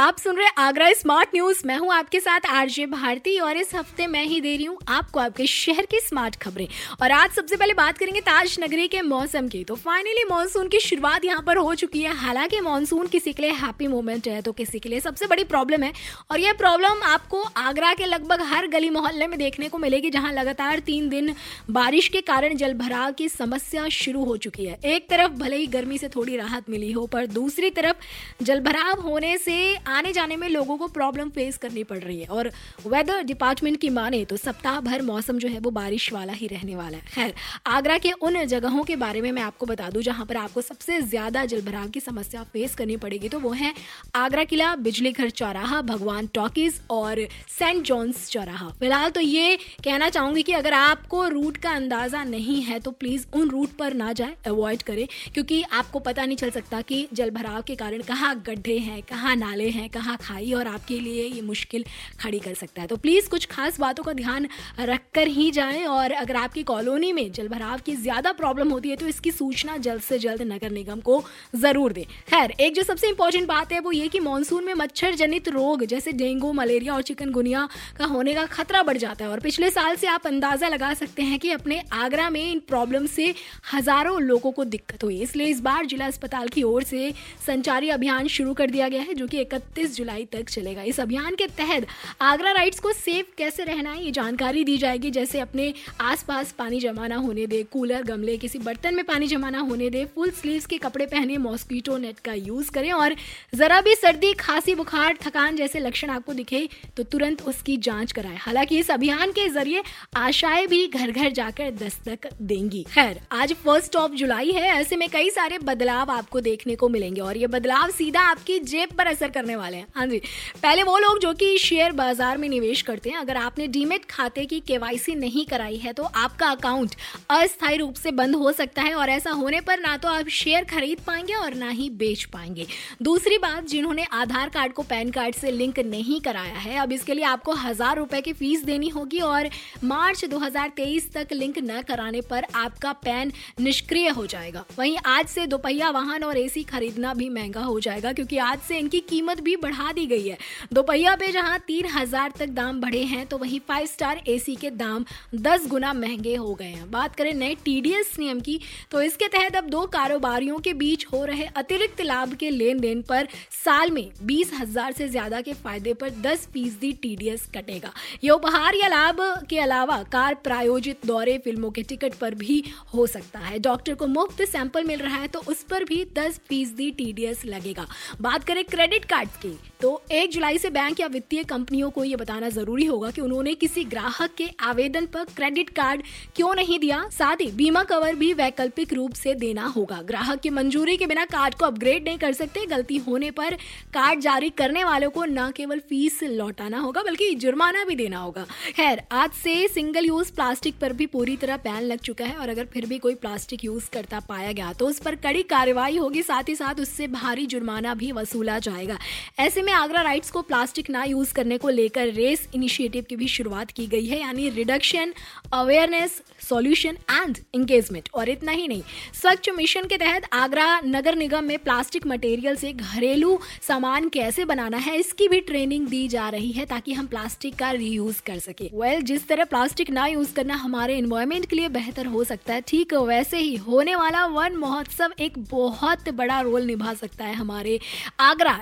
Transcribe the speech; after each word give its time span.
आप 0.00 0.18
सुन 0.18 0.36
रहे 0.36 0.48
आगरा 0.58 0.88
स्मार्ट 0.92 1.30
न्यूज़ 1.34 1.60
मैं 1.66 1.76
हूँ 1.78 1.92
आपके 1.92 2.20
साथ 2.20 2.46
आरजे 2.48 2.84
भारती 2.86 3.36
और 3.38 3.56
इस 3.56 3.74
हफ़्ते 3.74 4.06
मैं 4.06 4.22
ही 4.24 4.40
दे 4.40 4.54
रही 4.56 4.64
हूँ 4.64 4.78
आपको 4.88 5.20
आपके 5.20 5.46
शहर 5.46 5.86
की 5.86 5.98
स्मार्ट 5.98 6.36
खबरें। 6.36 6.66
और 7.02 7.10
आज 7.12 7.30
सबसे 7.30 7.56
पहले 7.56 7.74
बात 7.74 7.98
करेंगे 7.98 8.20
ताज 8.20 8.56
नगरी 8.60 8.86
के 8.88 9.02
मौसम 9.02 9.48
की। 9.48 9.62
तो 9.64 9.74
फाइनली 9.74 10.24
मानसून 10.24 10.68
की 10.68 10.80
शुरुआत 10.80 11.24
यहाँ 11.24 11.42
पर 11.42 11.56
हो 11.56 11.74
चुकी 11.74 12.02
है। 12.02 12.14
हालाँकि 12.16 12.60
मानसून 12.60 13.06
किसी 13.06 13.32
के 13.32 13.42
लिए 13.42 13.50
हैप्पी 13.52 13.86
मोमेंट 13.86 14.28
है 14.28 14.40
तो 14.42 14.52
किसी 14.52 14.78
के 14.78 14.88
लिए 14.88 15.00
सबसे 15.00 15.26
बड़ी 15.26 15.44
प्रॉब्लम 15.44 15.82
है। 15.82 15.92
और 16.30 16.40
यह 16.40 16.52
प्रॉब्लम 16.52 17.02
आपको 17.06 17.42
आगरा 17.56 17.92
के 17.94 18.06
लगभग 18.06 18.42
हर 18.44 18.66
गली 18.68 18.90
मोहल्ले 18.90 19.26
में 19.26 19.38
देखने 19.38 19.68
को 19.68 19.78
मिलेगी, 19.78 20.10
जहाँ 20.10 20.32
लगातार 20.32 20.78
तीन 20.78 21.08
दिन 21.08 21.34
बारिश 21.70 22.08
के 22.08 22.20
कारण 22.22 22.56
जल 22.56 22.78
की 23.12 23.28
समस्या 23.28 23.88
शुरू 23.90 24.24
हो 24.24 24.36
चुकी 24.38 24.66
है। 24.66 24.78
एक 24.86 25.08
तरफ़ 25.10 25.32
भले 25.34 25.56
ही 25.56 25.66
गर्मी 25.68 25.98
से 25.98 26.08
थोड़ी 26.08 26.36
राहत 26.36 26.70
मिली 26.70 26.90
हो, 26.92 27.06
पर 27.06 27.26
दूसरी 27.28 27.70
तरफ़ 27.72 28.44
जल 28.44 28.60
भराव 28.62 29.00
होने 29.00 29.36
से 29.38 29.58
आने 29.90 30.12
जाने 30.12 30.36
में 30.36 30.48
लोगों 30.48 30.76
को 30.78 30.88
प्रॉब्लम 30.90 31.30
फेस 31.30 31.56
करनी 31.58 31.84
पड़ 31.84 31.98
रही 31.98 32.18
है। 32.20 32.26
और 32.28 32.50
वेदर 32.86 33.22
डिपार्टमेंट 33.24 33.80
की 33.80 33.88
माने 33.90 34.24
तो 34.24 34.36
सप्ताह 34.38 34.80
भर 34.80 35.02
मौसम 35.02 35.38
जो 35.38 35.48
है 35.48 35.58
वो 35.60 35.70
बारिश 35.72 36.12
वाला 36.12 36.32
ही 36.32 36.46
रहने 36.46 36.76
वाला 36.76 36.96
है। 36.96 37.02
खैर, 37.06 37.34
आगरा 37.68 37.98
के 37.98 38.12
उन 38.12 38.44
जगहों 38.46 38.84
के 38.84 38.96
बारे 38.96 39.20
में 39.20 39.30
मैं 39.32 39.42
आपको 39.42 39.66
बता 39.66 39.88
दूँ 39.90 40.02
जहाँ 40.02 40.26
पर 40.26 40.36
आपको 40.36 40.60
सबसे 40.62 41.00
ज़्यादा 41.02 41.44
जलभराव 41.46 41.88
की 41.88 42.00
समस्या 42.00 42.42
फेस 42.52 42.74
करनी 42.74 42.96
पड़ेगी 42.98 43.28
तो 43.28 43.40
वो 43.40 43.50
है 43.52 43.72
आगरा 44.16 44.44
किला 44.44 44.74
बिजली 44.78 45.12
घर 45.12 45.30
चौराहा, 45.32 45.80
भगवान 45.82 46.26
टॉकीज 46.34 46.80
और 46.90 47.26
सेंट 47.50 47.82
जॉन्स 47.84 48.28
चौराहा। 48.30 48.68
फ़िलहाल 48.70 49.10
तो 49.10 49.20
ये 49.20 49.56
कहना 49.84 50.08
चाहूँगी 50.10 50.42
कि 50.42 50.52
अगर 50.52 50.72
आपको 50.74 51.26
रूट 51.28 51.56
का 51.56 51.70
अंदाज़ा 51.72 52.24
नहीं 52.26 52.60
है 52.62 52.78
तो 52.80 52.90
प्लीज़ 52.92 53.26
उन 53.34 53.50
रूट 53.50 53.76
पर 53.78 53.94
ना 53.94 54.12
जाए 54.12 54.36
अवॉइड 54.46 54.82
करें, 54.82 55.06
क्योंकि 55.34 55.62
आपको 55.62 55.98
पता 56.00 56.24
नहीं 56.24 56.36
चल 56.36 56.50
सकता 56.50 56.80
कि 56.82 57.06
जल 57.12 57.32
के 57.40 57.74
कारण 57.76 58.02
कहाँ 58.02 58.34
गड्ढे 58.46 58.76
हैं, 58.78 59.00
कहाँ 59.02 59.34
नाले 59.36 59.68
हैं, 59.70 59.88
कहाँ 59.90 60.16
खाई 60.18 60.52
और 60.52 60.66
आपके 60.68 60.98
लिए 61.00 61.24
ये 61.24 61.40
मुश्किल 61.42 61.84
खड़ी 62.20 62.38
कर 62.38 62.54
सकता 62.54 62.82
है। 62.82 62.88
तो 62.88 62.96
प्लीज़ 62.98 63.28
कुछ 63.30 63.46
खास 63.46 63.80
बातों 63.80 64.04
का 64.04 64.12
ध्यान 64.14 64.48
रख 64.80 65.00
कर 65.14 65.28
ही 65.28 65.50
जाएँ 65.50 65.84
और 65.86 66.12
अगर 66.14 66.36
आपकी 66.36 66.62
कॉलोनी 66.64 67.12
में 67.12 67.30
जल 67.32 67.48
भराव 67.48 67.78
की 67.78 67.94
ज़्यादा 67.96 68.32
प्रॉब्लम 68.34 68.70
होती 68.70 68.90
है 68.90 68.96
तो 68.96 69.06
इसकी 69.08 69.30
सूचना 69.32 69.76
जल्द 69.78 70.02
से 70.02 70.18
जल्द 70.18 70.42
नगर 70.44 70.70
निगम 70.70 71.00
को 71.00 71.22
ज़रूर 71.56 71.92
दें। 71.92 72.04
खैर, 72.04 72.50
एक 72.50 72.74
जो 72.74 72.82
सबसे 72.82 73.08
इंपॉर्टेंट 73.08 73.48
बात 73.48 73.72
है, 73.72 73.80
वो 73.80 73.92
ये 73.92 74.08
कि 74.08 74.20
मानसून 74.20 74.64
में 74.64 74.74
मच्छर 74.74 75.14
जनित 75.14 75.48
रोग, 75.50 75.84
जैसे 75.84 76.12
डेंगू, 76.14 76.52
मलेरिया 76.52 76.94
और 76.94 77.02
चिकनगुनिया 77.02 77.68
का 77.98 78.04
होने 78.06 78.34
का 78.34 78.44
खतरा 78.48 78.82
बढ़ 78.82 78.96
जाता 78.98 79.24
है। 79.24 79.30
और 79.30 79.40
पिछले 79.40 79.70
साल 79.70 79.96
से 79.96 80.06
आप 80.08 80.26
अंदाज़ा 80.26 80.68
लगा 80.68 80.92
सकते 80.94 81.22
हैं 81.22 81.38
कि 81.38 81.50
अपने 81.50 81.80
आगरा 81.94 82.28
में 82.30 82.40
इन 82.42 82.58
प्रॉब्लम 82.68 83.06
से 83.08 83.34
हज़ारों 83.72 84.20
लोगों 84.22 84.52
को 84.52 84.64
दिक्कत 84.66 85.04
हुई। 85.04 85.20
इसलिए 85.22 85.46
इस 85.46 85.60
बार 85.60 85.86
जिला 85.86 86.06
अस्पताल 86.06 86.48
की 86.48 86.62
ओर 86.62 86.82
से 86.84 87.12
संचारी 87.46 87.88
अभियान 87.90 88.26
शुरू 88.28 88.54
कर 88.54 88.70
दिया 88.70 88.88
गया 88.88 89.02
है, 89.02 89.14
जो 89.14 89.26
कि 89.26 89.38
इकतीस 89.60 89.96
जुलाई 89.96 90.24
तक 90.32 90.48
चलेगा। 90.48 90.82
इस 90.84 91.00
अभियान 91.00 91.34
के 91.34 91.46
तहत 91.58 91.86
आगरा 92.22 92.52
राइट्स 92.52 92.80
को 92.80 92.92
सेफ़ 92.94 93.26
कैसे 93.38 93.64
रहना 93.64 93.90
है, 93.90 94.04
ये 94.04 94.10
जानकारी 94.12 94.64
दी 94.64 94.76
जाएगी। 94.78 95.10
जैसे 95.10 95.40
अपने 95.40 95.72
आसपास 96.00 96.52
पानी 96.52 96.80
जमा 96.80 97.06
ना 97.08 97.16
होने 97.18 97.46
दे, 97.46 97.62
कूलर, 97.72 98.02
गमले, 98.02 98.36
किसी 98.36 98.58
बर्तन 98.60 98.94
में 98.94 99.04
पानी 99.04 99.26
जमा 99.26 99.50
ना 99.50 99.58
होने 99.60 99.90
दे, 99.90 100.04
फुल 100.14 100.30
स्लीव्स 100.32 100.66
के 100.66 100.78
कपड़े 100.78 101.06
पहने, 101.06 101.36
मॉस्किटो 101.38 101.96
नेट 101.98 102.18
का 102.18 102.32
यूज़ 102.34 102.70
करें 102.70 102.90
और 102.92 103.14
जरा 103.54 103.80
भी 103.80 103.94
सर्दी, 103.94 104.32
खांसी, 104.34 104.74
बुखार, 104.74 105.16
थकान 105.22 105.56
जैसे 105.56 105.80
लक्षण 105.80 106.10
आपको 106.10 106.32
दिखे 106.32 106.68
तो 106.96 107.02
तुरंत 107.04 107.42
उसकी 107.42 107.76
जाँच 107.78 108.12
कराएँ। 108.12 108.36
हालाँकि 108.38 108.78
इस 108.78 108.90
अभियान 108.90 109.30
के 109.30 109.48
ज़रिए 109.48 109.82
आशाएँ 110.16 110.66
भी 110.66 110.86
घर 110.88 111.10
घर 111.10 111.30
जाकर 111.32 111.70
दस्तक 111.76 112.28
देंगी। 112.42 112.82
खैर, 112.84 113.20
आज 113.32 113.52
फ़र्स्ट 113.54 113.96
ऑफ़ 113.96 114.12
जुलाई 114.12 114.50
है, 114.50 114.68
ऐसे 114.70 114.96
में 114.96 115.08
कई 115.08 115.30
सारे 115.30 115.58
बदलाव 115.60 116.10
आपको 116.10 116.40
देखने 116.40 116.74
को 116.76 116.88
मिलेंगे 116.88 117.20
और 117.20 117.36
ये 117.36 117.46
बदलाव 117.48 117.90
सीधा 117.90 118.20
आपकी 118.22 118.58
जेब 118.60 118.96
पर 118.98 119.06
असर 119.06 119.30
करने 119.30 119.49
वाले 119.56 119.76
हैं। 119.76 119.86
हाँ 119.94 120.06
जी। 120.06 120.18
पहले 120.62 120.82
वो 120.82 120.96
लोग 120.98 121.18
जो 121.18 121.32
कि 121.34 121.56
शेयर 121.58 121.92
बाज़ार 121.92 122.38
में 122.38 122.48
निवेश 122.48 122.82
करते 122.82 123.10
हैं, 123.10 123.16
अगर 123.18 123.36
आपने 123.38 123.66
डीमेट 123.68 124.04
खाते 124.06 124.44
की 124.46 124.60
केवाईसी 124.62 125.14
नहीं 125.16 125.44
कराई 125.46 125.76
है 125.76 125.92
तो 125.92 126.02
आपका 126.04 126.48
अकाउंट 126.48 126.94
अस्थायी 127.30 127.76
रूप 127.76 127.94
से 127.94 128.10
बंद 128.12 128.34
हो 128.36 128.52
सकता 128.52 128.82
है, 128.82 128.94
और 128.94 129.10
ऐसा 129.10 129.30
होने 129.32 129.60
पर 129.60 129.80
ना 129.80 129.96
तो 129.96 130.08
आप 130.08 130.28
शेयर 130.30 130.64
खरीद 130.66 131.00
पाएँगे 131.06 131.34
और 131.34 131.54
ना 131.54 131.68
ही 131.70 131.88
बेच 131.92 132.24
पाएँगे। 132.24 132.66
दूसरी 133.02 133.38
बात, 133.38 133.64
जिन्होंने 133.64 134.04
आधार 134.12 134.48
कार्ड 134.48 134.72
को 134.72 134.82
पैन 134.84 135.10
कार्ड 135.10 135.34
से 135.34 135.50
लिंक 135.50 135.78
नहीं 135.80 136.20
कराया 136.20 136.58
है, 136.58 136.76
अब 136.78 136.92
इसके 136.92 137.14
लिए 137.14 137.24
आपको 137.24 137.52
हज़ार 137.54 137.96
रुपए 137.96 138.20
की 138.20 138.32
फ़ीस 138.32 138.64
देनी 138.64 138.88
होगी, 138.88 139.20
और 139.20 139.48
मार्च 139.84 140.24
2023 140.24 141.10
तक 141.12 141.32
लिंक 141.32 141.58
न 141.60 141.80
कराने 141.82 142.20
पर 142.20 142.46
आपका 142.56 142.92
पैन 142.94 143.32
निष्क्रिय 143.60 144.08
हो 144.10 144.26
जाएगा। 144.26 144.64
वहीं 144.78 144.96
आज 145.06 145.26
से 145.28 145.46
दोपहिया 145.46 145.90
वाहन 145.90 146.24
और 146.24 146.38
एसी 146.38 146.62
खरीदना 146.64 147.14
भी 147.14 147.28
महँगा 147.30 147.62
हो 147.62 147.78
जाएगा, 147.80 148.12
क्योंकि 148.12 148.38
आज 148.40 148.58
से 148.60 148.78
इनकी 148.78 149.00
कीमत 149.02 149.39
भी 149.40 149.56
बढ़ा 149.58 149.92
दी 149.92 150.06
गई 150.06 150.28
है। 150.28 150.38
दोपहिया 150.72 151.14
पे 151.16 151.30
जहाँ 151.32 151.58
तीन 151.66 151.86
हज़ार 151.88 152.32
तक 152.38 152.48
दाम 152.50 152.80
बढ़े 152.80 153.02
हैं 153.04 153.26
तो 153.26 153.38
वहीं 153.38 153.60
फाइव 153.68 153.86
स्टार 153.86 154.22
एसी 154.28 154.54
के 154.56 154.70
दाम 154.72 155.04
दस 155.36 155.66
गुना 155.68 155.92
महँगे 155.94 156.34
हो 156.36 156.54
गए 156.54 156.66
हैं। 156.66 156.90
बात 156.90 157.14
करें 157.16 157.32
नए 157.34 157.54
टीडीएस 157.64 158.14
नियम 158.18 158.40
की 158.40 158.58
तो 158.90 159.02
इसके 159.02 159.28
तहत 159.28 159.56
अब 159.56 159.68
दो 159.70 159.84
कारोबारियों 159.92 160.58
के 160.60 160.72
बीच 160.74 161.06
हो 161.12 161.24
रहे 161.24 161.44
अतिरिक्त 161.56 162.00
लाभ 162.02 162.34
के 162.34 162.50
लेन 162.50 162.80
देन 162.80 163.02
पर 163.02 163.28
साल 163.54 163.90
में 163.90 164.10
बीस 164.24 164.52
हज़ार 164.54 164.92
से 164.92 165.08
ज़्यादा 165.08 165.40
के 165.40 165.52
फ़ायदे 165.54 165.94
पर 165.94 166.10
दस 166.22 166.46
फ़ीसदी 166.52 166.92
टीडीएस 167.02 167.48
कटेगा। 167.54 167.92
ये 168.24 168.30
उपहार 168.30 168.74
या 168.76 168.88
लाभ 168.88 169.20
के 169.50 169.58
अलावा 169.60 170.02
कार 170.12 170.34
प्रायोजित 170.44 171.06
दौरे 171.06 171.36
फ़िल्मों 171.38 171.70
के 171.70 171.82
टिकट 171.84 172.14
पर 172.14 172.34
भी 172.36 172.62
हो 172.94 173.06
सकता 173.08 173.38
है। 173.40 173.58
डॉक्टर 173.60 173.94
को 173.94 174.06
मुफ़्त 174.08 174.42
सैंपल 174.44 174.84
मिल 174.84 175.00
रहा 175.00 175.16
है 175.16 175.28
तो 175.28 175.42
उस 175.48 175.62
पर 175.64 175.84
भी 175.84 176.04
दस 176.14 176.40
फ़ीसदी 176.48 176.90
टीडीएस 176.92 177.44
लगेगा। 177.46 177.86
बात 178.20 178.44
करें 178.44 178.64
क्रेडिट 178.66 179.04
कार्ड 179.04 179.28
की। 179.36 179.56
तो 179.80 179.90
एक 180.12 180.30
जुलाई 180.30 180.58
से 180.58 180.70
बैंक 180.70 181.00
या 181.00 181.06
वित्तीय 181.06 181.42
कंपनियों 181.44 181.90
को 181.90 182.04
यह 182.04 182.16
बताना 182.16 182.48
ज़रूरी 182.48 182.84
होगा 182.84 183.10
कि 183.10 183.20
उन्होंने 183.20 183.54
किसी 183.54 183.84
ग्राहक 183.84 184.34
के 184.38 184.48
आवेदन 184.60 185.06
पर 185.06 185.24
क्रेडिट 185.36 185.70
कार्ड 185.70 186.02
क्यों 186.36 186.54
नहीं 186.54 186.78
दिया। 186.78 187.02
साथ 187.08 187.36
ही 187.36 187.50
बीमा 187.52 187.82
कवर 187.84 188.14
भी 188.14 188.32
वैकल्पिक 188.34 188.92
रूप 188.92 189.14
से 189.14 189.34
देना 189.34 189.66
होगा। 189.66 190.00
ग्राहक 190.02 190.40
की 190.40 190.50
मंजूरी 190.50 190.96
के 190.96 191.06
बिना 191.06 191.24
कार्ड 191.26 191.54
को 191.54 191.66
अपग्रेड 191.66 192.04
नहीं 192.04 192.18
कर 192.18 192.32
सकते। 192.32 192.66
गलती 192.66 192.96
होने 192.98 193.30
पर 193.30 193.54
कार्ड 193.94 194.20
जारी 194.20 194.50
करने 194.52 194.84
वालों 194.84 195.10
को 195.10 195.24
न 195.24 195.50
केवल 195.50 195.78
फ़ीस 195.80 196.22
लौटाना 196.22 196.78
होगा, 196.78 197.02
बल्कि 197.02 197.34
जुर्माना 197.36 197.84
भी 197.84 197.94
देना 197.96 198.18
होगा। 198.18 198.46
खैर, 198.76 199.02
आज 199.12 199.30
से 199.34 199.68
सिंगल 199.68 200.06
यूज़ 200.06 200.32
प्लास्टिक 200.32 200.78
पर 200.80 200.92
भी 200.92 201.06
पूरी 201.08 201.36
तरह 201.36 201.56
बैन 201.58 201.82
लग 201.82 201.98
चुका 202.00 202.24
है 202.24 202.36
और 202.36 202.48
अगर 202.48 202.64
फिर 202.64 202.86
भी 202.86 202.98
कोई 202.98 203.14
प्लास्टिक 203.16 203.64
यूज़ 203.64 203.90
करता 203.92 204.20
पाया 204.20 204.52
गया 204.52 204.72
तो 204.72 204.86
उस 204.86 204.98
पर 205.00 205.14
कड़ी 205.16 205.42
कार्रवाई 205.44 205.96
होगी। 205.96 206.22
साथ 206.22 206.48
ही 206.48 206.54
साथ 206.56 206.80
उससे 206.80 207.06
भारी 207.08 207.46
जुर्माना 207.46 207.94
भी 207.94 208.10
वसूला 208.12 208.58
जाएगा। 208.60 208.98
ऐसे 209.40 209.62
में 209.62 209.72
आगरा 209.72 210.02
राइट्स 210.02 210.30
को 210.30 210.42
प्लास्टिक 210.42 210.90
ना 210.90 211.04
यूज़ 211.04 211.32
करने 211.34 211.58
को 211.58 211.68
लेकर 211.68 212.12
रेस 212.12 212.48
इनिशिएटिव 212.54 213.04
की 213.08 213.16
भी 213.16 213.28
शुरुआत 213.28 213.70
की 213.70 213.86
गई 213.86 214.06
है 214.06 214.20
यानी 214.20 214.48
reduction 214.50 215.12
awareness 215.52 216.20
solution 216.48 216.96
and 217.10 217.38
engagement. 217.54 218.08
और 218.14 218.28
इतना 218.28 218.52
ही 218.52 218.66
नहीं 218.68 218.82
स्वच्छ 219.20 219.50
मिशन 219.50 219.86
के 219.86 219.96
तहत 219.98 220.28
आगरा 220.32 220.68
नगर 220.84 221.16
निगम 221.16 221.44
में 221.44 221.58
प्लास्टिक 221.58 222.06
मटेरियल 222.06 222.56
से 222.56 222.72
घरेलू 222.72 223.38
सामान 223.62 224.08
कैसे 224.08 224.44
बनाना 224.44 224.76
है 224.78 224.96
इसकी 224.96 225.28
भी 225.28 225.40
ट्रेनिंग 225.42 225.86
दी 225.88 226.06
जा 226.08 226.28
रही 226.28 226.50
है 226.52 226.66
ताकि 226.66 226.92
हम 226.92 227.06
प्लास्टिक 227.06 227.54
का 227.54 227.70
रीयूज 227.70 228.20
कर 228.20 228.38
सके। 228.38 228.64
वेल 228.64 228.94
well, 228.94 229.06
जिस 229.06 229.26
तरह 229.28 229.44
प्लास्टिक 229.44 229.90
ना 229.90 230.06
यूज़ 230.06 230.34
करना 230.34 230.54
हमारे 230.56 230.96
इन्वायरमेंट 230.98 231.46
के 231.46 231.56
लिए 231.56 231.68
बेहतर 231.70 232.06
हो 232.06 232.24
सकता 232.24 232.54
है 232.54 232.60
ठीक 232.68 232.94
वैसे 233.10 233.38
ही 233.38 233.54
होने 233.58 233.94
वाला 233.96 234.24
वन 234.28 234.56
महोत्सव 234.56 235.12
एक 235.20 235.38
बहुत 235.50 236.08
बड़ा 236.14 236.40
रोल 236.40 236.64
निभा 236.64 236.94
सकता 236.94 237.24
है 237.24 237.34
हमारे 237.34 237.78
आगरा 238.20 238.58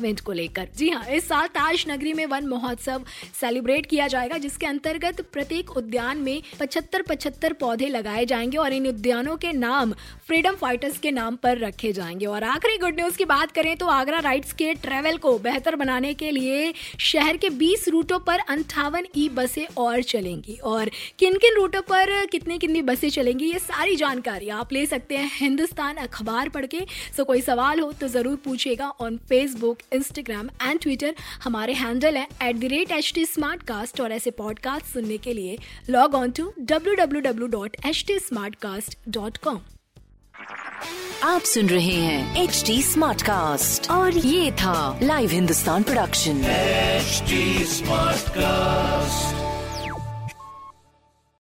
एनवायरमेंट 0.00 0.20
को 0.20 0.32
लेकर। 0.32 0.68
जी 0.76 0.88
हाँ 0.88 1.04
इस 1.06 1.28
साल 1.28 1.46
ताज 1.48 1.84
नगरी 1.88 2.12
में 2.12 2.24
वन 2.26 2.46
महोत्सव 2.46 3.04
सेलिब्रेट 3.40 3.86
किया 3.86 4.06
जाएगा, 4.08 4.38
जिसके 4.38 4.66
अंतर्गत 4.66 5.20
प्रत्येक 5.32 5.70
उद्यान 5.76 6.18
में 6.18 6.42
पचहत्तर 6.60 7.02
पचहत्तर 7.02 7.52
पौधे 7.52 7.88
लगाए 7.88 8.24
जाएँगे 8.26 8.56
और 8.56 8.72
इन 8.72 8.86
उद्यानों 8.86 9.36
के 9.36 9.52
नाम 9.52 9.92
फ्रीडम 10.26 10.54
फाइटर्स 10.56 10.98
के 10.98 11.10
नाम 11.10 11.36
पर 11.36 11.58
रखे 11.58 11.92
जाएँगे। 11.92 12.26
और 12.26 12.44
आखिरी 12.44 12.78
गुड 12.78 12.96
न्यूज़ 12.96 13.16
की 13.18 13.24
बात 13.24 13.52
करें 13.52 13.76
तो 13.76 13.86
आगरा 13.88 14.18
राइड्स 14.20 14.52
के 14.52 14.72
ट्रेवल 14.76 15.16
को 15.18 15.38
बेहतर 15.40 15.76
बनाने 15.76 16.12
के 16.14 16.30
लिए 16.30 16.72
शहर 17.00 17.36
के 17.36 17.50
20 17.52 17.88
रूटों 17.88 18.18
पर 18.20 18.38
अंठावन 18.48 19.06
ई 19.16 19.28
बसें 19.34 19.66
और 19.78 20.02
चलेंगी। 20.04 20.56
और 20.64 20.90
किन 21.18 21.36
किन 21.38 21.54
रूटों 21.54 21.80
पर 21.82 22.26
कितनी 22.26 22.58
कितनी 22.58 22.82
बसें 22.82 23.08
चलेंगी, 23.10 23.44
ये 23.44 23.58
सारी 23.58 23.96
जानकारी 23.96 24.48
आप 24.50 24.72
ले 24.72 24.84
सकते 24.86 25.16
हैं 25.16 25.30
हिंदुस्तान 25.34 25.96
अखबार 25.98 26.48
पढ़ 26.48 26.66
के। 26.66 26.80
सो 27.16 27.24
कोई 27.24 27.40
सवाल 27.40 27.80
हो 27.80 27.90
तो 27.92 28.08
ज़रूर 28.08 28.36
पूछेगा 28.44 28.88
on 29.00 29.16
Facebook 29.28 29.78
Instagram 29.92 30.48
and 30.62 30.80
Twitter 30.80 31.14
हमारे 31.44 31.72
हैंडल 31.74 32.16
है 32.16 32.26
at 32.42 32.56
the 32.56 32.70
rate 32.72 32.92
H 32.92 33.12
T 33.14 33.24
smart 33.26 33.62
cast 33.62 34.00
और 34.00 34.12
ऐसे 34.12 34.30
पॉडकास्ट 34.38 34.92
सुनने 34.92 35.18
के 35.18 35.32
लिए 35.32 35.58
log 35.90 36.14
on 36.14 36.30
to 36.30 36.52
W 36.60 36.94
W 36.94 37.20
W 37.22 37.46
dot 37.48 37.76
H 37.86 38.04
T 38.06 38.18
smart 38.18 38.54
cast 38.62 38.98
dot 39.08 39.36
com 39.38 39.60
आप 41.24 41.42
सुन 41.42 41.68
रहे 41.68 41.94
हैं 41.94 42.42
एच 42.42 42.62
टी 42.66 42.80
स्मार्ट 42.82 43.22
कास्ट 43.22 43.90
और 43.90 44.16
ये 44.16 44.50
था 44.52 44.98
live 45.02 45.30
Hindustan 45.30 45.82
production 45.82 46.42
smart 47.68 48.28
cast 48.38 49.49